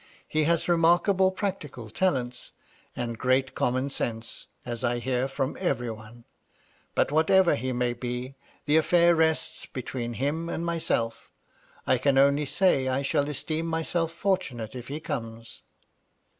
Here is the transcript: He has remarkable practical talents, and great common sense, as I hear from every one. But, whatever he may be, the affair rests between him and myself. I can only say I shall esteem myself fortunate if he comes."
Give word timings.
He 0.27 0.45
has 0.45 0.67
remarkable 0.67 1.29
practical 1.29 1.91
talents, 1.91 2.53
and 2.95 3.19
great 3.19 3.53
common 3.53 3.91
sense, 3.91 4.47
as 4.65 4.83
I 4.83 4.97
hear 4.97 5.27
from 5.27 5.55
every 5.59 5.91
one. 5.91 6.25
But, 6.95 7.11
whatever 7.11 7.53
he 7.53 7.71
may 7.71 7.93
be, 7.93 8.33
the 8.65 8.77
affair 8.77 9.13
rests 9.13 9.67
between 9.67 10.13
him 10.13 10.49
and 10.49 10.65
myself. 10.65 11.29
I 11.85 11.99
can 11.99 12.17
only 12.17 12.47
say 12.47 12.87
I 12.87 13.03
shall 13.03 13.29
esteem 13.29 13.67
myself 13.67 14.11
fortunate 14.11 14.73
if 14.73 14.87
he 14.87 14.99
comes." 14.99 15.61